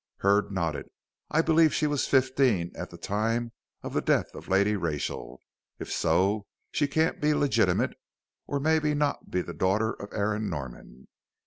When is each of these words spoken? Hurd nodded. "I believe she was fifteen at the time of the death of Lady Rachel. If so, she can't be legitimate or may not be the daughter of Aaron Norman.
Hurd 0.21 0.51
nodded. 0.51 0.87
"I 1.29 1.43
believe 1.43 1.75
she 1.75 1.85
was 1.85 2.07
fifteen 2.07 2.71
at 2.73 2.89
the 2.89 2.97
time 2.97 3.51
of 3.83 3.93
the 3.93 4.01
death 4.01 4.33
of 4.33 4.47
Lady 4.47 4.75
Rachel. 4.75 5.39
If 5.77 5.91
so, 5.91 6.47
she 6.71 6.87
can't 6.87 7.21
be 7.21 7.35
legitimate 7.35 7.93
or 8.47 8.59
may 8.59 8.79
not 8.95 9.29
be 9.29 9.43
the 9.43 9.53
daughter 9.53 9.93
of 9.93 10.11
Aaron 10.11 10.49
Norman. 10.49 11.07